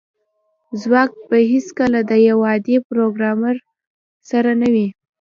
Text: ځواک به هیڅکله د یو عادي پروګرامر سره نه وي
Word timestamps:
ځواک 0.81 1.11
به 1.29 1.37
هیڅکله 1.51 1.99
د 2.09 2.11
یو 2.29 2.37
عادي 2.49 2.77
پروګرامر 2.89 3.55
سره 4.29 4.51
نه 4.61 4.67
وي 4.73 4.87